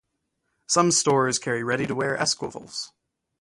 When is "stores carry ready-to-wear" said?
0.89-2.15